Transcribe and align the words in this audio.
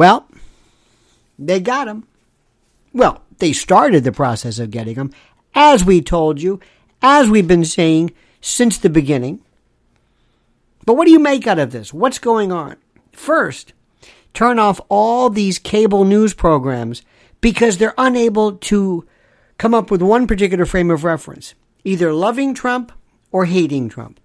Well, 0.00 0.26
they 1.38 1.60
got 1.60 1.86
him. 1.86 2.06
Well, 2.94 3.20
they 3.36 3.52
started 3.52 4.02
the 4.02 4.12
process 4.12 4.58
of 4.58 4.70
getting 4.70 4.94
him, 4.94 5.12
as 5.54 5.84
we 5.84 6.00
told 6.00 6.40
you, 6.40 6.58
as 7.02 7.28
we've 7.28 7.46
been 7.46 7.66
saying 7.66 8.12
since 8.40 8.78
the 8.78 8.88
beginning. 8.88 9.40
But 10.86 10.94
what 10.94 11.04
do 11.04 11.10
you 11.10 11.18
make 11.18 11.46
out 11.46 11.58
of 11.58 11.72
this? 11.72 11.92
What's 11.92 12.18
going 12.18 12.50
on? 12.50 12.76
First, 13.12 13.74
turn 14.32 14.58
off 14.58 14.80
all 14.88 15.28
these 15.28 15.58
cable 15.58 16.06
news 16.06 16.32
programs 16.32 17.02
because 17.42 17.76
they're 17.76 17.92
unable 17.98 18.52
to 18.52 19.06
come 19.58 19.74
up 19.74 19.90
with 19.90 20.00
one 20.00 20.26
particular 20.26 20.64
frame 20.64 20.90
of 20.90 21.04
reference, 21.04 21.52
either 21.84 22.10
loving 22.14 22.54
Trump 22.54 22.90
or 23.32 23.44
hating 23.44 23.90
Trump. 23.90 24.18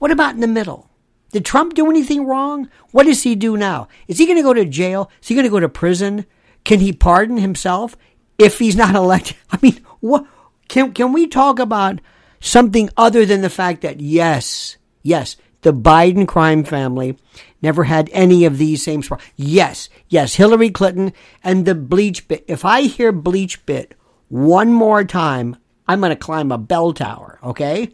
What 0.00 0.10
about 0.10 0.34
in 0.34 0.40
the 0.40 0.48
middle? 0.48 0.89
Did 1.32 1.44
Trump 1.44 1.74
do 1.74 1.88
anything 1.88 2.26
wrong? 2.26 2.68
What 2.90 3.04
does 3.04 3.22
he 3.22 3.34
do 3.34 3.56
now? 3.56 3.88
Is 4.08 4.18
he 4.18 4.26
going 4.26 4.36
to 4.36 4.42
go 4.42 4.54
to 4.54 4.64
jail? 4.64 5.10
Is 5.22 5.28
he 5.28 5.34
going 5.34 5.44
to 5.44 5.50
go 5.50 5.60
to 5.60 5.68
prison? 5.68 6.26
Can 6.64 6.80
he 6.80 6.92
pardon 6.92 7.36
himself 7.36 7.96
if 8.38 8.58
he's 8.58 8.76
not 8.76 8.94
elected? 8.96 9.36
I 9.50 9.58
mean, 9.62 9.80
what 10.00 10.26
can 10.68 10.92
can 10.92 11.12
we 11.12 11.26
talk 11.26 11.58
about 11.58 12.00
something 12.40 12.90
other 12.96 13.24
than 13.24 13.42
the 13.42 13.50
fact 13.50 13.82
that 13.82 14.00
yes, 14.00 14.76
yes, 15.02 15.36
the 15.62 15.72
Biden 15.72 16.26
crime 16.26 16.64
family 16.64 17.16
never 17.62 17.84
had 17.84 18.08
any 18.12 18.44
of 18.44 18.58
these 18.58 18.82
same 18.82 19.02
problems. 19.02 19.30
Yes, 19.36 19.88
yes, 20.08 20.34
Hillary 20.34 20.70
Clinton 20.70 21.12
and 21.44 21.66
the 21.66 21.74
bleach 21.74 22.26
bit. 22.28 22.44
If 22.48 22.64
I 22.64 22.82
hear 22.82 23.12
bleach 23.12 23.64
bit 23.66 23.94
one 24.28 24.72
more 24.72 25.04
time, 25.04 25.56
I'm 25.86 26.00
going 26.00 26.10
to 26.10 26.16
climb 26.16 26.52
a 26.52 26.58
bell 26.58 26.92
tower, 26.92 27.38
okay? 27.42 27.90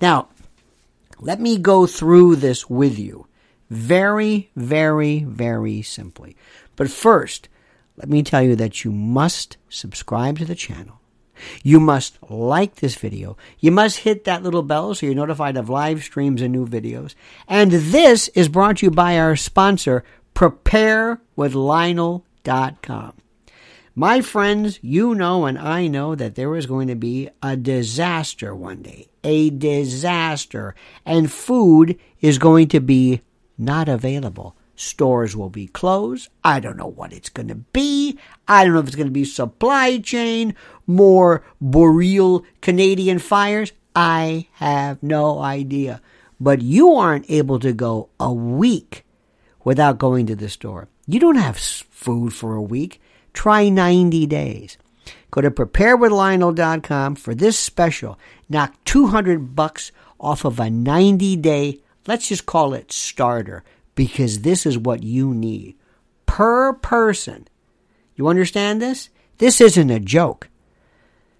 Now, 0.00 0.28
let 1.20 1.40
me 1.40 1.58
go 1.58 1.86
through 1.86 2.36
this 2.36 2.68
with 2.68 2.98
you 2.98 3.28
very, 3.70 4.50
very, 4.56 5.24
very 5.24 5.82
simply. 5.82 6.36
But 6.76 6.90
first, 6.90 7.48
let 7.96 8.08
me 8.08 8.22
tell 8.22 8.42
you 8.42 8.56
that 8.56 8.84
you 8.84 8.92
must 8.92 9.56
subscribe 9.68 10.38
to 10.38 10.44
the 10.44 10.54
channel. 10.54 11.00
You 11.62 11.78
must 11.78 12.18
like 12.28 12.74
this 12.76 12.96
video. 12.96 13.36
You 13.60 13.70
must 13.70 13.98
hit 13.98 14.24
that 14.24 14.42
little 14.42 14.62
bell 14.62 14.94
so 14.94 15.04
you're 15.06 15.14
notified 15.14 15.56
of 15.56 15.68
live 15.68 16.02
streams 16.02 16.42
and 16.42 16.52
new 16.52 16.66
videos. 16.66 17.14
And 17.46 17.70
this 17.70 18.26
is 18.28 18.48
brought 18.48 18.78
to 18.78 18.86
you 18.86 18.90
by 18.90 19.18
our 19.18 19.36
sponsor, 19.36 20.02
preparewithlionel.com. 20.34 23.12
My 23.94 24.20
friends, 24.20 24.80
you 24.82 25.14
know 25.14 25.46
and 25.46 25.58
I 25.58 25.86
know 25.88 26.14
that 26.14 26.34
there 26.34 26.54
is 26.56 26.66
going 26.66 26.88
to 26.88 26.94
be 26.94 27.30
a 27.42 27.56
disaster 27.56 28.54
one 28.54 28.82
day. 28.82 29.07
A 29.28 29.50
disaster. 29.50 30.74
And 31.04 31.30
food 31.30 31.98
is 32.22 32.38
going 32.38 32.68
to 32.68 32.80
be 32.80 33.20
not 33.58 33.86
available. 33.86 34.56
Stores 34.74 35.36
will 35.36 35.50
be 35.50 35.66
closed. 35.66 36.30
I 36.42 36.60
don't 36.60 36.78
know 36.78 36.86
what 36.86 37.12
it's 37.12 37.28
going 37.28 37.48
to 37.48 37.56
be. 37.56 38.18
I 38.46 38.64
don't 38.64 38.72
know 38.72 38.78
if 38.78 38.86
it's 38.86 38.96
going 38.96 39.08
to 39.08 39.12
be 39.12 39.26
supply 39.26 39.98
chain, 39.98 40.54
more 40.86 41.44
boreal 41.60 42.46
Canadian 42.62 43.18
fires. 43.18 43.72
I 43.94 44.48
have 44.54 45.02
no 45.02 45.40
idea. 45.40 46.00
But 46.40 46.62
you 46.62 46.94
aren't 46.94 47.30
able 47.30 47.58
to 47.58 47.74
go 47.74 48.08
a 48.18 48.32
week 48.32 49.04
without 49.62 49.98
going 49.98 50.24
to 50.28 50.36
the 50.36 50.48
store. 50.48 50.88
You 51.06 51.20
don't 51.20 51.36
have 51.36 51.58
food 51.58 52.32
for 52.32 52.54
a 52.54 52.62
week. 52.62 52.98
Try 53.34 53.68
90 53.68 54.24
days. 54.26 54.78
Go 55.30 55.40
to 55.40 55.50
preparewithlionel.com 55.50 57.16
for 57.16 57.34
this 57.34 57.58
special. 57.58 58.18
Knock 58.48 58.74
200 58.84 59.54
bucks 59.54 59.92
off 60.18 60.44
of 60.44 60.58
a 60.58 60.70
90 60.70 61.36
day, 61.36 61.80
let's 62.06 62.28
just 62.28 62.46
call 62.46 62.74
it 62.74 62.92
starter 62.92 63.62
because 63.94 64.40
this 64.40 64.66
is 64.66 64.78
what 64.78 65.02
you 65.02 65.34
need 65.34 65.76
per 66.26 66.72
person. 66.74 67.48
You 68.14 68.28
understand 68.28 68.82
this? 68.82 69.10
This 69.38 69.60
isn't 69.60 69.90
a 69.90 70.00
joke. 70.00 70.48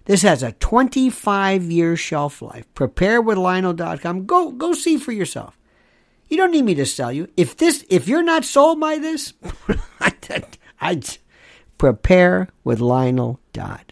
This 0.05 0.21
has 0.21 0.41
a 0.43 0.53
25 0.53 1.63
year 1.63 1.95
shelf 1.95 2.41
life. 2.41 2.65
Prepare 2.73 3.21
with 3.21 3.37
Lionel.com. 3.37 4.25
Go 4.25 4.51
go 4.51 4.73
see 4.73 4.97
for 4.97 5.11
yourself. 5.11 5.57
You 6.29 6.37
don't 6.37 6.51
need 6.51 6.65
me 6.65 6.75
to 6.75 6.85
sell 6.85 7.11
you. 7.11 7.27
If 7.37 7.57
this 7.57 7.85
if 7.89 8.07
you're 8.07 8.23
not 8.23 8.45
sold 8.45 8.79
by 8.79 8.97
this, 8.97 9.33
I, 9.99 10.13
I 10.79 11.01
prepare 11.77 12.47
with 12.63 12.79
Lionel.com. 12.79 13.88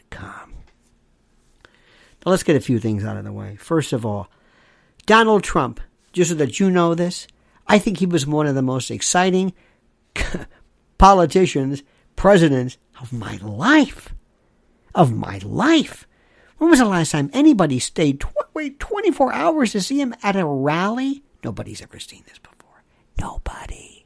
Let's 2.27 2.43
get 2.43 2.57
a 2.57 2.61
few 2.61 2.77
things 2.77 3.05
out 3.05 3.15
of 3.15 3.23
the 3.23 3.31
way. 3.31 3.55
First 3.55 3.93
of 3.93 4.05
all, 4.05 4.29
Donald 5.05 5.43
Trump, 5.43 5.79
just 6.11 6.31
so 6.31 6.35
that 6.35 6.59
you 6.59 6.69
know 6.69 6.93
this, 6.93 7.25
I 7.67 7.79
think 7.79 7.99
he 7.99 8.05
was 8.05 8.27
one 8.27 8.47
of 8.47 8.55
the 8.55 8.61
most 8.61 8.91
exciting 8.91 9.53
politicians, 10.97 11.83
presidents 12.17 12.77
of 12.99 13.13
my 13.13 13.37
life. 13.37 14.13
Of 14.93 15.13
my 15.13 15.39
life. 15.41 16.05
When 16.57 16.69
was 16.69 16.79
the 16.79 16.85
last 16.85 17.11
time 17.11 17.29
anybody 17.31 17.79
stayed 17.79 18.19
tw- 18.19 18.33
wait 18.53 18.77
24 18.77 19.31
hours 19.31 19.71
to 19.71 19.81
see 19.81 20.01
him 20.01 20.13
at 20.21 20.35
a 20.35 20.45
rally? 20.45 21.23
Nobody's 21.45 21.81
ever 21.81 21.97
seen 21.97 22.23
this 22.27 22.39
before. 22.39 22.83
Nobody. 23.17 24.05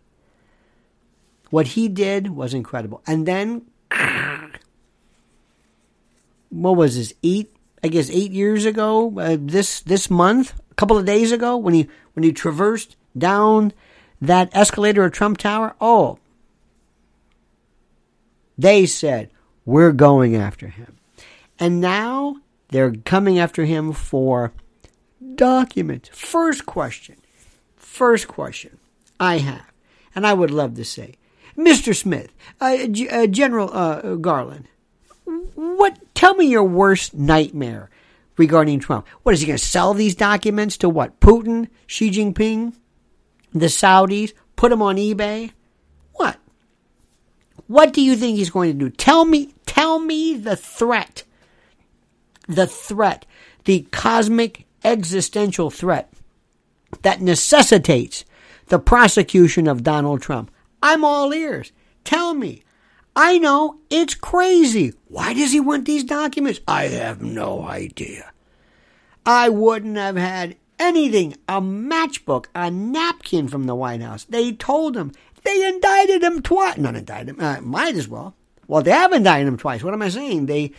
What 1.50 1.68
he 1.68 1.88
did 1.88 2.30
was 2.30 2.54
incredible. 2.54 3.02
And 3.08 3.26
then, 3.26 3.66
what 6.50 6.76
was 6.76 6.98
this? 6.98 7.14
Eight, 7.24 7.56
I 7.84 7.88
guess, 7.88 8.10
eight 8.10 8.32
years 8.32 8.66
ago. 8.66 9.20
Uh, 9.20 9.38
this 9.40 9.82
this 9.82 10.10
month, 10.10 10.54
a 10.70 10.76
couple 10.76 10.98
of 10.98 11.06
days 11.06 11.32
ago, 11.32 11.58
when 11.58 11.74
he 11.74 11.88
when 12.14 12.24
he 12.24 12.32
traversed 12.32 12.96
down 13.18 13.74
that 14.22 14.50
escalator 14.54 15.04
at 15.04 15.14
Trump 15.14 15.38
Tower, 15.38 15.76
oh, 15.82 16.20
they 18.58 18.86
said, 18.86 19.32
we're 19.66 19.92
going 19.92 20.36
after 20.36 20.68
him. 20.68 20.98
And 21.60 21.82
now 21.82 22.38
they're 22.70 22.94
coming 22.94 23.40
after 23.40 23.66
him 23.66 23.94
for 23.94 24.54
documents. 25.36 26.10
First 26.14 26.66
question, 26.66 27.16
first 27.76 28.28
question 28.28 28.78
I 29.20 29.40
have, 29.40 29.72
and 30.16 30.26
I 30.26 30.34
would 30.34 30.52
love 30.52 30.76
to 30.76 30.86
say, 30.86 31.16
Mr. 31.58 31.96
Smith, 31.96 32.34
uh, 32.60 32.88
G- 32.88 33.10
uh, 33.10 33.28
General 33.28 33.70
uh, 33.74 34.16
Garland, 34.16 34.68
what? 35.26 36.11
Tell 36.22 36.36
me 36.36 36.46
your 36.46 36.64
worst 36.64 37.16
nightmare 37.16 37.90
regarding 38.38 38.80
Trump. 38.80 39.08
What 39.24 39.34
is 39.34 39.42
he 39.42 39.48
going 39.48 39.58
to 39.58 39.66
sell 39.66 39.96
these 39.96 40.14
documents 40.14 40.78
to? 40.78 40.88
What 40.88 41.20
Putin, 41.20 41.68
Xi 41.88 42.12
Jinping? 42.12 42.76
the 43.52 43.66
Saudis, 43.66 44.32
put 44.56 44.70
them 44.70 44.84
on 44.84 44.98
eBay? 44.98 45.50
What? 46.14 46.38
What 47.66 47.92
do 47.92 48.04
you 48.04 48.16
think 48.16 48.38
he's 48.38 48.52
going 48.52 48.72
to 48.72 48.78
do? 48.78 48.92
Tell 48.92 49.26
me, 49.26 49.56
tell 49.66 49.98
me 49.98 50.36
the 50.38 50.56
threat. 50.56 51.24
The 52.48 52.68
threat, 52.68 53.26
the 53.66 53.88
cosmic 53.92 54.68
existential 54.84 55.72
threat 55.72 56.14
that 57.02 57.20
necessitates 57.20 58.26
the 58.68 58.78
prosecution 58.78 59.68
of 59.68 59.82
Donald 59.82 60.22
Trump. 60.22 60.52
I'm 60.84 61.04
all 61.04 61.34
ears. 61.34 61.72
Tell 62.04 62.36
me. 62.36 62.62
I 63.16 63.38
know 63.38 63.80
it's 63.90 64.16
crazy. 64.16 64.94
Why 65.08 65.34
does 65.34 65.52
he 65.52 65.60
want 65.60 65.86
these 65.86 66.04
documents? 66.04 66.62
I 66.68 66.86
have 66.86 67.22
no 67.22 67.64
idea. 67.64 68.32
I 69.26 69.50
wouldn't 69.50 69.98
have 69.98 70.16
had 70.16 70.56
anything, 70.80 71.36
a 71.48 71.62
matchbook, 71.62 72.46
a 72.56 72.72
napkin 72.72 73.48
from 73.48 73.66
the 73.66 73.76
White 73.76 74.02
House. 74.02 74.24
They 74.26 74.54
told 74.54 74.96
him. 74.96 75.12
They 75.44 75.68
indicted 75.68 76.24
him 76.24 76.42
twice. 76.42 76.78
Not 76.78 76.96
indicted 76.96 77.30
him. 77.30 77.40
Uh, 77.40 77.62
might 77.62 77.96
as 77.96 78.08
well. 78.08 78.36
Well, 78.68 78.82
they 78.82 78.92
haven't 78.92 79.18
indicted 79.18 79.48
him 79.48 79.58
twice. 79.58 79.84
What 79.84 79.94
am 79.94 80.02
I 80.02 80.10
saying? 80.10 80.46
They 80.46 80.72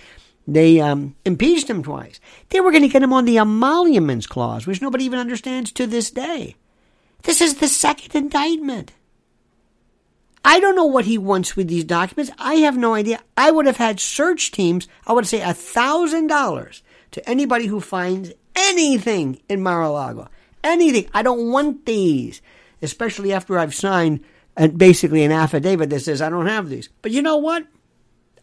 they 0.47 0.81
um, 0.81 1.15
impeached 1.25 1.69
him 1.71 1.83
twice. 1.83 2.19
They 2.49 2.61
were 2.61 2.73
going 2.73 2.83
to 2.83 2.89
get 2.89 3.03
him 3.03 3.13
on 3.13 3.25
the 3.27 3.39
emoluments 3.39 4.27
clause, 4.27 4.67
which 4.67 4.83
nobody 4.83 5.05
even 5.05 5.19
understands 5.19 5.71
to 5.73 5.87
this 5.87 6.11
day. 6.11 6.57
This 7.23 7.41
is 7.41 7.57
the 7.57 7.69
second 7.69 8.15
indictment. 8.15 8.93
I 10.45 10.59
don't 10.61 10.77
know 10.77 10.87
what 10.87 11.05
he 11.05 11.19
wants 11.19 11.55
with 11.57 11.69
these 11.69 11.85
documents. 11.85 12.33
I 12.39 12.55
have 12.57 12.77
no 12.77 12.95
idea. 12.95 13.21
I 13.37 13.51
would 13.51 13.67
have 13.67 13.77
had 13.77 14.01
search 14.01 14.51
teams. 14.51 14.89
I 15.07 15.13
would 15.13 15.27
say 15.27 15.41
a 15.41 15.55
thousand 15.55 16.27
dollars 16.27 16.83
to 17.13 17.29
anybody 17.29 17.67
who 17.67 17.81
finds 17.81 18.33
anything 18.57 19.41
in 19.49 19.63
Mar-a-Lago. 19.63 20.29
Anything. 20.65 21.09
I 21.15 21.23
don't 21.23 21.51
want 21.51 21.87
these, 21.87 22.43
especially 22.81 23.33
after 23.33 23.59
I've 23.59 23.75
signed 23.75 24.25
a, 24.57 24.69
basically 24.69 25.23
an 25.23 25.33
affidavit 25.33 25.91
that 25.91 26.01
says 26.01 26.21
I 26.21 26.29
don't 26.29 26.47
have 26.47 26.69
these. 26.69 26.89
But 27.03 27.13
you 27.13 27.23
know 27.23 27.37
what? 27.37 27.67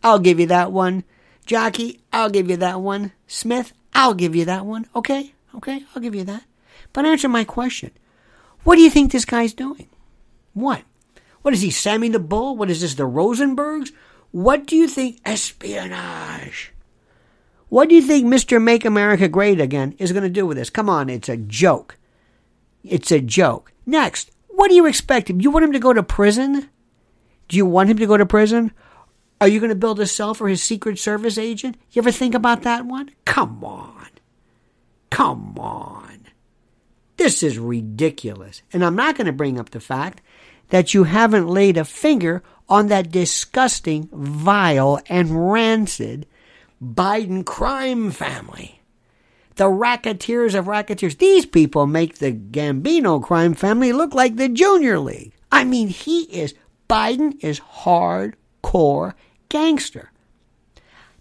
I'll 0.04 0.20
give 0.20 0.40
you 0.40 0.48
that 0.48 0.72
one. 0.72 1.04
Jackie, 1.46 2.00
I'll 2.14 2.30
give 2.30 2.50
you 2.50 2.58
that 2.58 2.80
one. 2.80 3.12
Smith, 3.28 3.74
I'll 3.94 4.14
give 4.14 4.36
you 4.36 4.46
that 4.46 4.66
one. 4.66 4.88
Okay? 4.96 5.34
Okay? 5.56 5.84
I'll 5.94 6.02
give 6.02 6.16
you 6.16 6.24
that. 6.26 6.44
But 6.94 7.06
answer 7.06 7.28
my 7.28 7.44
question. 7.44 7.92
What 8.64 8.76
do 8.76 8.82
you 8.82 8.90
think 8.90 9.12
this 9.12 9.26
guy's 9.26 9.54
doing? 9.54 9.90
What? 10.54 10.84
What 11.42 11.54
is 11.54 11.62
he, 11.62 11.72
Sammy 11.72 12.10
the 12.10 12.20
Bull? 12.20 12.56
What 12.56 12.70
is 12.70 12.82
this, 12.82 12.96
the 12.96 13.04
Rosenbergs? 13.04 13.92
What 14.32 14.66
do 14.66 14.76
you 14.76 14.88
think? 14.88 15.20
Espionage. 15.26 16.74
What 17.70 17.90
do 17.90 17.96
you 17.96 18.02
think 18.02 18.26
Mr. 18.26 18.62
Make 18.62 18.84
America 18.84 19.28
Great 19.28 19.62
Again 19.62 19.96
is 20.00 20.12
going 20.12 20.24
to 20.24 20.30
do 20.30 20.46
with 20.46 20.58
this? 20.58 20.70
Come 20.70 20.90
on, 20.90 21.10
it's 21.10 21.30
a 21.30 21.38
joke. 21.38 21.98
It's 22.84 23.12
a 23.12 23.20
joke. 23.20 23.72
Next, 23.86 24.32
what 24.48 24.70
do 24.70 24.76
you 24.76 24.86
expect 24.86 25.30
him? 25.30 25.42
You 25.42 25.52
want 25.52 25.66
him 25.66 25.72
to 25.74 25.80
go 25.80 25.94
to 25.94 26.04
prison? 26.04 26.70
Do 27.48 27.58
you 27.58 27.66
want 27.66 27.90
him 27.90 27.98
to 27.98 28.06
go 28.06 28.18
to 28.18 28.26
prison? 28.26 28.72
Are 29.42 29.48
you 29.48 29.60
going 29.60 29.70
to 29.70 29.76
build 29.76 30.00
a 30.00 30.06
cell 30.06 30.34
for 30.34 30.50
his 30.50 30.62
Secret 30.62 31.00
Service 31.00 31.38
agent? 31.38 31.78
You 31.92 32.02
ever 32.02 32.12
think 32.12 32.36
about 32.36 32.64
that 32.64 32.86
one? 32.86 33.12
Come 33.26 33.64
on. 33.64 34.08
Come 35.10 35.58
on. 35.58 36.28
This 37.18 37.44
is 37.44 37.58
ridiculous. 37.58 38.62
And 38.74 38.84
I'm 38.84 38.96
not 38.96 39.16
going 39.16 39.28
to 39.28 39.34
bring 39.34 39.60
up 39.60 39.70
the 39.70 39.80
fact 39.80 40.22
that 40.70 40.94
you 40.94 41.04
haven't 41.04 41.48
laid 41.48 41.78
a 41.78 41.86
finger 41.86 42.42
on 42.68 42.88
that 42.88 43.12
disgusting, 43.12 44.10
vile, 44.12 45.00
and 45.08 45.52
rancid 45.52 46.28
Biden 46.82 47.46
crime 47.46 48.12
family. 48.12 48.82
The 49.56 49.68
racketeers 49.68 50.56
of 50.56 50.68
racketeers. 50.68 51.18
These 51.18 51.46
people 51.46 51.86
make 51.86 52.20
the 52.20 52.32
Gambino 52.32 53.22
crime 53.22 53.54
family 53.54 53.92
look 53.92 54.14
like 54.14 54.38
the 54.38 54.48
Junior 54.48 55.00
League. 55.00 55.34
I 55.52 55.66
mean, 55.66 55.90
he 55.90 56.22
is, 56.24 56.54
Biden 56.90 57.44
is 57.44 57.60
hardcore 57.60 59.16
gangster. 59.50 60.12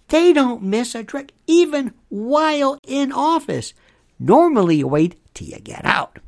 They 0.08 0.32
don't 0.32 0.62
miss 0.62 0.94
a 0.94 1.02
trick, 1.02 1.32
even 1.46 1.92
while 2.08 2.78
in 2.86 3.10
office. 3.12 3.74
Normally, 4.18 4.76
you 4.76 4.88
wait 4.88 5.16
till 5.34 5.48
you 5.48 5.58
get 5.58 5.84
out. 5.84 6.18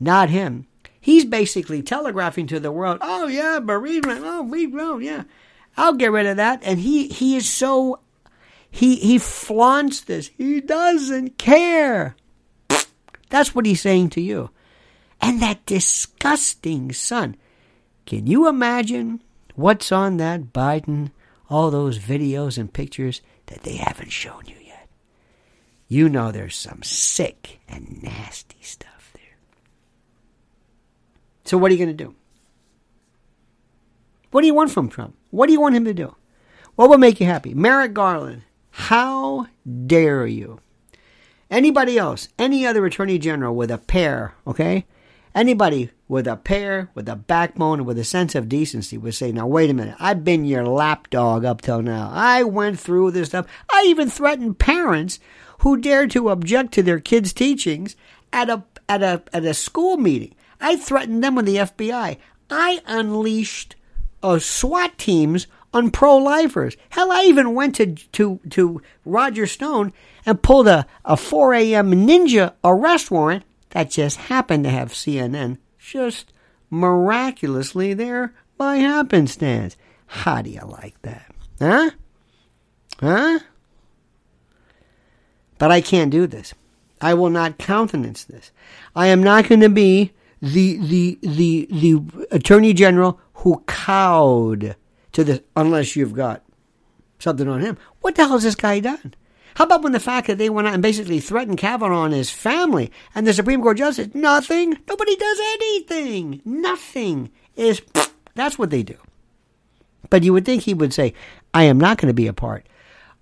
Not 0.00 0.30
him. 0.30 0.66
He's 1.00 1.24
basically 1.24 1.82
telegraphing 1.82 2.46
to 2.48 2.60
the 2.60 2.72
world, 2.72 2.98
oh, 3.00 3.26
yeah, 3.26 3.58
bereavement. 3.60 4.22
Oh, 4.24 4.42
we 4.42 4.66
know, 4.66 4.98
yeah. 4.98 5.24
I'll 5.76 5.94
get 5.94 6.12
rid 6.12 6.26
of 6.26 6.36
that. 6.36 6.60
And 6.62 6.80
he, 6.80 7.08
he 7.08 7.36
is 7.36 7.48
so, 7.48 8.00
he, 8.70 8.96
he 8.96 9.18
flaunts 9.18 10.02
this. 10.02 10.30
He 10.36 10.60
doesn't 10.60 11.38
care. 11.38 12.16
That's 13.30 13.54
what 13.54 13.66
he's 13.66 13.80
saying 13.80 14.10
to 14.10 14.20
you. 14.20 14.50
And 15.20 15.40
that 15.40 15.64
disgusting 15.66 16.92
son. 16.92 17.36
Can 18.04 18.26
you 18.26 18.48
imagine 18.48 19.22
what's 19.54 19.92
on 19.92 20.16
that 20.18 20.52
Biden 20.52 21.10
all 21.50 21.70
those 21.70 21.98
videos 21.98 22.56
and 22.56 22.72
pictures 22.72 23.20
that 23.46 23.64
they 23.64 23.74
haven't 23.74 24.12
shown 24.12 24.44
you 24.46 24.54
yet. 24.64 24.88
You 25.88 26.08
know 26.08 26.30
there's 26.30 26.56
some 26.56 26.82
sick 26.84 27.58
and 27.68 28.02
nasty 28.02 28.62
stuff. 28.62 28.99
So, 31.44 31.58
what 31.58 31.70
are 31.70 31.74
you 31.74 31.84
going 31.84 31.96
to 31.96 32.04
do? 32.04 32.14
What 34.30 34.42
do 34.42 34.46
you 34.46 34.54
want 34.54 34.70
from 34.70 34.88
Trump? 34.88 35.16
What 35.30 35.46
do 35.46 35.52
you 35.52 35.60
want 35.60 35.74
him 35.74 35.84
to 35.84 35.94
do? 35.94 36.14
What 36.76 36.88
will 36.88 36.98
make 36.98 37.20
you 37.20 37.26
happy? 37.26 37.52
Merrick 37.52 37.92
Garland, 37.92 38.42
how 38.70 39.48
dare 39.86 40.26
you? 40.26 40.60
Anybody 41.50 41.98
else, 41.98 42.28
any 42.38 42.64
other 42.64 42.86
attorney 42.86 43.18
general 43.18 43.56
with 43.56 43.70
a 43.70 43.78
pair, 43.78 44.34
okay? 44.46 44.86
Anybody 45.34 45.90
with 46.06 46.26
a 46.26 46.36
pair, 46.36 46.90
with 46.94 47.08
a 47.08 47.16
backbone, 47.16 47.84
with 47.84 47.98
a 47.98 48.04
sense 48.04 48.34
of 48.34 48.48
decency 48.48 48.96
would 48.96 49.14
say, 49.14 49.32
now 49.32 49.46
wait 49.46 49.70
a 49.70 49.74
minute, 49.74 49.96
I've 49.98 50.24
been 50.24 50.44
your 50.44 50.64
lapdog 50.64 51.44
up 51.44 51.60
till 51.60 51.82
now. 51.82 52.10
I 52.12 52.44
went 52.44 52.78
through 52.78 53.12
this 53.12 53.28
stuff. 53.28 53.46
I 53.70 53.84
even 53.86 54.10
threatened 54.10 54.58
parents 54.58 55.18
who 55.58 55.76
dared 55.76 56.10
to 56.12 56.30
object 56.30 56.72
to 56.72 56.82
their 56.82 57.00
kids' 57.00 57.32
teachings 57.32 57.94
at 58.32 58.48
a 58.48 58.64
at 58.88 59.02
a 59.02 59.22
at 59.32 59.44
a 59.44 59.54
school 59.54 59.96
meeting. 59.96 60.34
I 60.60 60.76
threatened 60.76 61.24
them 61.24 61.34
with 61.34 61.46
the 61.46 61.56
FBI. 61.56 62.18
I 62.50 62.80
unleashed 62.86 63.76
uh, 64.22 64.38
SWAT 64.38 64.98
teams 64.98 65.46
on 65.72 65.90
pro-lifers. 65.90 66.76
Hell, 66.90 67.12
I 67.12 67.22
even 67.24 67.54
went 67.54 67.76
to 67.76 67.94
to 67.94 68.40
to 68.50 68.82
Roger 69.04 69.46
Stone 69.46 69.92
and 70.26 70.42
pulled 70.42 70.68
a, 70.68 70.86
a 71.04 71.16
4 71.16 71.54
a.m. 71.54 71.92
ninja 71.92 72.54
arrest 72.64 73.10
warrant 73.10 73.44
that 73.70 73.90
just 73.90 74.16
happened 74.16 74.64
to 74.64 74.70
have 74.70 74.92
CNN 74.92 75.58
just 75.78 76.32
miraculously 76.70 77.94
there 77.94 78.34
by 78.58 78.76
happenstance. 78.76 79.76
How 80.06 80.42
do 80.42 80.50
you 80.50 80.62
like 80.62 81.00
that? 81.02 81.32
Huh? 81.60 81.90
Huh? 83.00 83.38
But 85.58 85.70
I 85.70 85.80
can't 85.80 86.10
do 86.10 86.26
this. 86.26 86.54
I 87.00 87.14
will 87.14 87.30
not 87.30 87.58
countenance 87.58 88.24
this. 88.24 88.50
I 88.94 89.06
am 89.06 89.22
not 89.22 89.48
going 89.48 89.60
to 89.60 89.68
be 89.68 90.12
the 90.40 90.76
the 90.78 91.18
the 91.22 91.68
the 91.70 92.26
attorney 92.30 92.72
general 92.72 93.20
who 93.34 93.62
cowed 93.66 94.76
to 95.12 95.24
this 95.24 95.40
unless 95.56 95.96
you've 95.96 96.14
got 96.14 96.42
something 97.18 97.48
on 97.48 97.60
him. 97.60 97.78
What 98.00 98.14
the 98.14 98.22
hell 98.22 98.32
has 98.32 98.42
this 98.42 98.54
guy 98.54 98.80
done? 98.80 99.14
How 99.54 99.64
about 99.64 99.82
when 99.82 99.92
the 99.92 100.00
fact 100.00 100.28
that 100.28 100.38
they 100.38 100.48
went 100.48 100.68
out 100.68 100.74
and 100.74 100.82
basically 100.82 101.20
threatened 101.20 101.58
Kavanaugh 101.58 102.04
and 102.04 102.14
his 102.14 102.30
family 102.30 102.90
and 103.14 103.26
the 103.26 103.34
Supreme 103.34 103.60
Court 103.60 103.76
justice? 103.76 104.14
Nothing. 104.14 104.78
Nobody 104.88 105.16
does 105.16 105.38
anything. 105.40 106.40
Nothing 106.44 107.30
is. 107.56 107.82
That's 108.34 108.58
what 108.58 108.70
they 108.70 108.82
do. 108.82 108.96
But 110.08 110.22
you 110.22 110.32
would 110.32 110.44
think 110.44 110.62
he 110.62 110.74
would 110.74 110.94
say, 110.94 111.14
I 111.52 111.64
am 111.64 111.78
not 111.78 111.98
going 111.98 112.08
to 112.08 112.14
be 112.14 112.26
a 112.26 112.32
part 112.32 112.66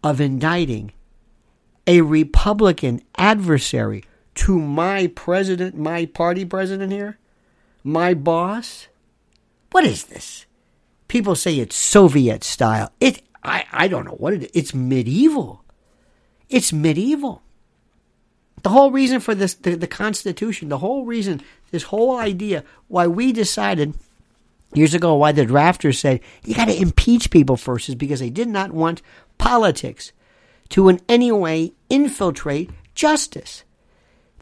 of 0.04 0.20
indicting 0.20 0.92
a 1.86 2.02
Republican 2.02 3.00
adversary 3.16 4.04
to 4.38 4.60
my 4.60 5.08
president, 5.08 5.76
my 5.76 6.06
party 6.06 6.44
president 6.44 6.92
here, 6.92 7.18
my 7.82 8.14
boss. 8.14 8.86
What 9.72 9.84
is 9.84 10.04
this? 10.04 10.46
People 11.08 11.34
say 11.34 11.58
it's 11.58 11.74
Soviet 11.74 12.44
style. 12.44 12.92
It 13.00 13.22
I, 13.42 13.64
I 13.72 13.88
don't 13.88 14.04
know 14.04 14.12
what 14.12 14.34
it 14.34 14.42
is. 14.44 14.50
It's 14.54 14.74
medieval. 14.74 15.64
It's 16.48 16.72
medieval. 16.72 17.42
The 18.62 18.68
whole 18.68 18.92
reason 18.92 19.18
for 19.18 19.34
this, 19.34 19.54
the, 19.54 19.74
the 19.74 19.86
Constitution, 19.88 20.68
the 20.68 20.78
whole 20.78 21.04
reason, 21.04 21.42
this 21.72 21.84
whole 21.84 22.16
idea, 22.16 22.62
why 22.86 23.08
we 23.08 23.32
decided 23.32 23.94
years 24.72 24.94
ago, 24.94 25.14
why 25.14 25.32
the 25.32 25.46
drafters 25.46 25.96
said 25.96 26.20
you 26.44 26.54
got 26.54 26.66
to 26.66 26.80
impeach 26.80 27.30
people 27.32 27.56
first, 27.56 27.88
is 27.88 27.96
because 27.96 28.20
they 28.20 28.30
did 28.30 28.48
not 28.48 28.70
want 28.70 29.02
politics 29.36 30.12
to 30.68 30.88
in 30.88 31.00
any 31.08 31.32
way 31.32 31.72
infiltrate 31.90 32.70
justice. 32.94 33.64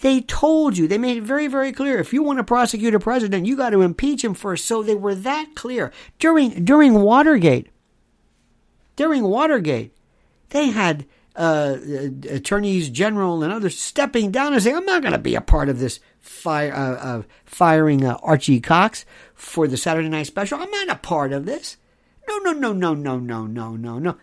They 0.01 0.21
told 0.21 0.77
you, 0.77 0.87
they 0.87 0.99
made 0.99 1.17
it 1.17 1.23
very, 1.23 1.47
very 1.47 1.73
clear. 1.73 1.99
If 1.99 2.13
you 2.13 2.23
want 2.23 2.39
to 2.39 2.45
prosecute 2.45 2.95
a 2.95 3.01
president, 3.01 3.47
you 3.47 3.57
got 3.57 3.71
to 3.71 3.83
impeach 3.83 4.23
him 4.23 4.35
first. 4.35 4.67
So 4.67 4.83
they 4.83 4.95
were 4.95 5.15
that 5.15 5.55
clear. 5.55 5.93
During 6.19 6.65
during 6.65 6.95
Watergate, 6.95 7.69
during 8.95 9.25
Watergate, 9.25 9.97
they 10.51 10.69
had 10.69 11.07
uh, 11.35 11.77
attorneys 12.31 12.89
general 12.89 13.43
and 13.43 13.53
others 13.53 13.79
stepping 13.79 14.31
down 14.31 14.53
and 14.53 14.63
saying, 14.63 14.77
I'm 14.77 14.87
not 14.87 15.03
going 15.03 15.13
to 15.13 15.19
be 15.19 15.35
a 15.35 15.41
part 15.41 15.69
of 15.69 15.79
this 15.79 16.01
fire, 16.19 16.73
uh, 16.73 16.97
uh, 16.97 17.23
firing 17.45 18.05
Archie 18.07 18.61
Cox 18.61 19.05
for 19.35 19.69
the 19.69 19.77
Saturday 19.77 20.09
Night 20.09 20.27
Special. 20.27 20.59
I'm 20.61 20.71
not 20.71 20.89
a 20.89 20.97
part 20.97 21.33
of 21.33 21.47
this. 21.47 21.77
No, 22.29 22.39
no, 22.39 22.53
no, 22.53 22.73
no, 22.73 22.95
no, 22.95 23.19
no, 23.19 23.47
no, 23.47 23.77
no, 23.77 23.99
no. 23.99 24.17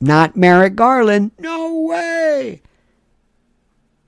Not 0.00 0.36
Merrick 0.36 0.76
Garland. 0.76 1.32
No 1.38 1.80
way. 1.80 2.62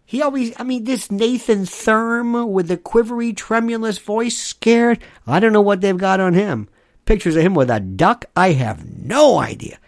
He 0.09 0.23
always, 0.23 0.55
I 0.59 0.62
mean, 0.62 0.85
this 0.85 1.11
Nathan 1.11 1.67
Thurm 1.67 2.50
with 2.50 2.69
the 2.69 2.79
quivery, 2.79 3.37
tremulous 3.37 3.99
voice, 3.99 4.38
scared. 4.38 5.00
I 5.27 5.38
don't 5.38 5.53
know 5.53 5.61
what 5.61 5.83
they've 5.83 5.99
got 5.99 6.19
on 6.19 6.33
him. 6.33 6.71
Pictures 7.05 7.37
of 7.37 7.43
him 7.43 7.53
with 7.53 7.69
a 7.69 7.79
duck, 7.79 8.25
I 8.35 8.53
have 8.53 8.87
no 8.87 9.38
idea. 9.38 9.79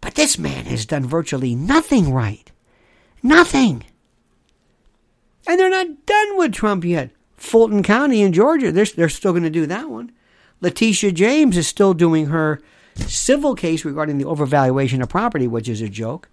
But 0.00 0.16
this 0.16 0.36
man 0.36 0.64
has 0.64 0.84
done 0.84 1.06
virtually 1.06 1.54
nothing 1.54 2.12
right. 2.12 2.50
Nothing. 3.22 3.84
And 5.46 5.60
they're 5.60 5.70
not 5.70 6.04
done 6.06 6.36
with 6.36 6.52
Trump 6.54 6.84
yet. 6.84 7.12
Fulton 7.36 7.84
County 7.84 8.22
in 8.22 8.32
Georgia, 8.32 8.72
they're, 8.72 8.84
they're 8.84 9.08
still 9.08 9.30
going 9.30 9.44
to 9.44 9.48
do 9.48 9.66
that 9.66 9.88
one. 9.88 10.10
Letitia 10.60 11.12
James 11.12 11.56
is 11.56 11.68
still 11.68 11.94
doing 11.94 12.26
her 12.26 12.60
civil 12.96 13.54
case 13.54 13.84
regarding 13.84 14.18
the 14.18 14.24
overvaluation 14.24 15.00
of 15.00 15.08
property, 15.08 15.46
which 15.46 15.68
is 15.68 15.80
a 15.80 15.88
joke. 15.88 16.28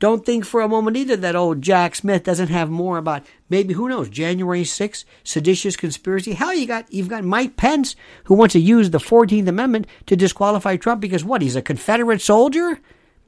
Don't 0.00 0.24
think 0.24 0.46
for 0.46 0.62
a 0.62 0.68
moment 0.68 0.96
either 0.96 1.14
that 1.14 1.36
old 1.36 1.60
Jack 1.60 1.94
Smith 1.94 2.24
doesn't 2.24 2.48
have 2.48 2.70
more 2.70 2.96
about 2.96 3.22
maybe 3.50 3.74
who 3.74 3.86
knows 3.86 4.08
January 4.08 4.62
6th, 4.62 5.04
seditious 5.22 5.76
conspiracy. 5.76 6.32
Hell, 6.32 6.54
you 6.54 6.66
got 6.66 6.90
you've 6.90 7.10
got 7.10 7.22
Mike 7.22 7.56
Pence 7.56 7.94
who 8.24 8.34
wants 8.34 8.54
to 8.54 8.60
use 8.60 8.88
the 8.88 8.98
14th 8.98 9.46
Amendment 9.46 9.86
to 10.06 10.16
disqualify 10.16 10.76
Trump 10.76 11.02
because 11.02 11.22
what? 11.22 11.42
He's 11.42 11.54
a 11.54 11.60
Confederate 11.60 12.22
soldier 12.22 12.80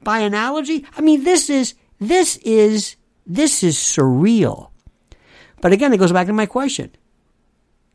by 0.03 0.19
analogy. 0.19 0.83
I 0.97 1.01
mean, 1.01 1.23
this 1.23 1.47
is 1.47 1.75
this 1.99 2.37
is 2.37 2.95
this 3.27 3.63
is 3.63 3.77
surreal. 3.77 4.71
But 5.61 5.73
again, 5.73 5.93
it 5.93 5.97
goes 5.97 6.11
back 6.11 6.25
to 6.25 6.33
my 6.33 6.47
question. 6.47 6.91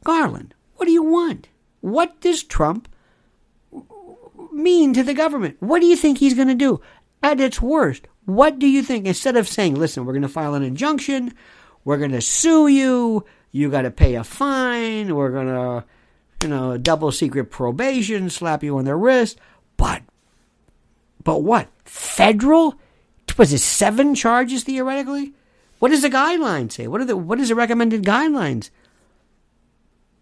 Garland, 0.05 0.55
what 0.77 0.87
do 0.87 0.93
you 0.93 1.03
want? 1.03 1.49
What 1.81 2.21
does 2.21 2.45
Trump 2.45 2.89
mean 4.53 4.95
to 4.95 5.03
the 5.03 5.15
government? 5.15 5.57
What 5.59 5.81
do 5.81 5.87
you 5.87 5.97
think 5.97 6.19
he's 6.19 6.35
going 6.35 6.49
to 6.49 6.55
do? 6.55 6.81
At 7.25 7.41
its 7.41 7.61
worst, 7.61 8.07
what 8.29 8.59
do 8.59 8.67
you 8.67 8.83
think? 8.83 9.07
Instead 9.07 9.39
of 9.39 9.49
saying, 9.49 9.75
listen, 9.75 10.05
we're 10.05 10.13
going 10.13 10.21
to 10.21 10.29
file 10.29 10.53
an 10.53 10.63
injunction, 10.63 11.33
we're 11.83 11.97
going 11.97 12.11
to 12.11 12.21
sue 12.21 12.69
you, 12.69 13.25
you 13.53 13.71
got 13.71 13.83
to 13.83 13.91
pay 13.91 14.17
a 14.17 14.23
fine, 14.23 15.15
we're 15.15 15.31
going 15.31 15.47
to, 15.47 15.85
you 16.43 16.51
know, 16.51 16.77
double 16.77 17.11
secret 17.11 17.47
probation, 17.47 18.29
slap 18.29 18.63
you 18.63 18.77
on 18.77 18.85
the 18.85 18.95
wrist. 18.95 19.39
But, 19.79 20.03
but 21.25 21.43
what? 21.43 21.69
Federal? 21.87 22.79
Was 23.39 23.55
it 23.55 23.61
seven 23.61 24.15
charges 24.15 24.63
theoretically? 24.63 25.33
What 25.79 25.89
does 25.89 26.03
the 26.03 26.11
guidelines 26.11 26.73
say? 26.73 26.87
What 26.87 27.01
are 27.01 27.07
the 27.07 27.17
what 27.17 27.41
is 27.41 27.49
the 27.49 27.55
recommended 27.55 28.03
guidelines? 28.03 28.69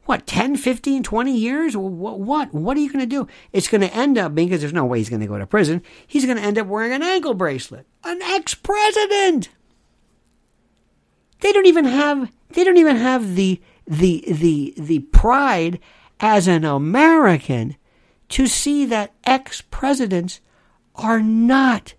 What 0.06 0.26
10 0.26 0.56
15 0.56 1.02
20 1.02 1.36
years? 1.36 1.76
What 1.76 2.18
what, 2.18 2.54
what 2.54 2.76
are 2.76 2.80
you 2.80 2.92
going 2.92 3.00
to 3.00 3.06
do? 3.06 3.28
It's 3.52 3.68
going 3.68 3.82
to 3.82 3.94
end 3.94 4.16
up 4.16 4.34
being 4.34 4.48
because 4.48 4.60
there's 4.60 4.72
no 4.72 4.84
way 4.84 4.98
he's 4.98 5.10
going 5.10 5.20
to 5.20 5.26
go 5.26 5.38
to 5.38 5.46
prison 5.46 5.82
he's 6.06 6.24
going 6.24 6.36
to 6.36 6.42
end 6.42 6.58
up 6.58 6.66
wearing 6.66 6.92
an 6.92 7.02
ankle 7.02 7.34
bracelet. 7.34 7.86
An 8.04 8.22
ex-president! 8.22 9.50
They 11.40 11.52
don't 11.52 11.66
even 11.66 11.84
have 11.84 12.32
they 12.50 12.64
don't 12.64 12.78
even 12.78 12.96
have 12.96 13.36
the 13.36 13.60
the 13.86 14.24
the 14.26 14.74
the 14.76 15.00
pride 15.00 15.78
as 16.18 16.48
an 16.48 16.64
american 16.64 17.76
to 18.28 18.46
see 18.46 18.86
that 18.86 19.12
ex-presidents 19.24 20.40
are 20.94 21.20
not 21.20 21.94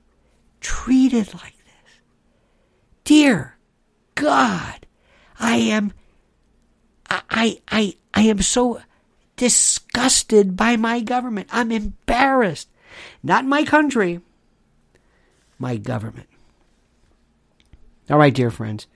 treated 0.60 1.34
like 1.34 1.56
this. 1.58 2.00
Dear 3.04 3.58
god 4.16 4.88
i 5.40 5.58
am 5.58 5.94
I, 7.10 7.60
I, 7.70 7.96
I 8.14 8.22
am 8.24 8.42
so 8.42 8.82
disgusted 9.36 10.56
by 10.58 10.76
my 10.76 11.00
government. 11.00 11.48
I'm 11.52 11.72
embarrassed. 11.72 12.70
Not 13.24 13.46
my 13.46 13.64
country, 13.64 14.22
my 15.60 15.78
government. 15.78 16.28
All 18.10 18.18
right, 18.18 18.34
dear 18.34 18.52
friends. 18.52 18.88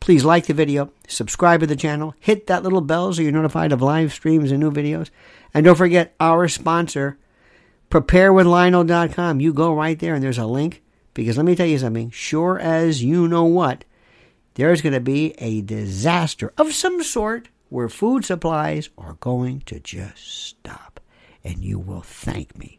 Please 0.00 0.24
like 0.24 0.46
the 0.46 0.54
video, 0.54 0.92
subscribe 1.08 1.60
to 1.60 1.66
the 1.66 1.76
channel, 1.76 2.14
hit 2.20 2.46
that 2.46 2.62
little 2.62 2.82
bell 2.82 3.12
so 3.12 3.22
you're 3.22 3.32
notified 3.32 3.72
of 3.72 3.80
live 3.80 4.12
streams 4.12 4.50
and 4.50 4.60
new 4.60 4.70
videos. 4.70 5.08
And 5.54 5.64
don't 5.64 5.76
forget 5.76 6.14
our 6.20 6.46
sponsor, 6.48 7.16
preparewithlionel.com. 7.90 9.40
You 9.40 9.54
go 9.54 9.72
right 9.72 9.98
there 9.98 10.14
and 10.14 10.22
there's 10.22 10.36
a 10.36 10.46
link 10.46 10.82
because 11.14 11.38
let 11.38 11.46
me 11.46 11.54
tell 11.54 11.66
you 11.66 11.78
something. 11.78 12.10
Sure 12.10 12.58
as 12.58 13.02
you 13.02 13.28
know 13.28 13.44
what, 13.44 13.84
there's 14.54 14.82
going 14.82 14.92
to 14.92 15.00
be 15.00 15.34
a 15.38 15.62
disaster 15.62 16.52
of 16.58 16.74
some 16.74 17.02
sort 17.02 17.48
where 17.74 17.88
food 17.88 18.24
supplies 18.24 18.88
are 18.96 19.14
going 19.14 19.58
to 19.66 19.80
just 19.80 20.46
stop. 20.46 21.00
And 21.42 21.64
you 21.64 21.80
will 21.80 22.02
thank 22.02 22.56
me. 22.56 22.78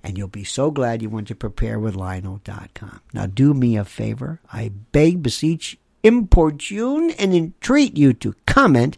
And 0.00 0.16
you'll 0.16 0.28
be 0.28 0.44
so 0.44 0.70
glad 0.70 1.02
you 1.02 1.10
went 1.10 1.26
to 1.26 1.34
preparewithlionel.com. 1.34 3.00
Now, 3.12 3.26
do 3.26 3.52
me 3.52 3.76
a 3.76 3.84
favor. 3.84 4.40
I 4.52 4.70
beg, 4.92 5.24
beseech, 5.24 5.76
importune, 6.04 7.10
and 7.18 7.34
entreat 7.34 7.96
you 7.96 8.12
to 8.12 8.36
comment 8.46 8.96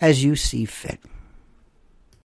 as 0.00 0.24
you 0.24 0.34
see 0.34 0.64
fit. 0.64 0.98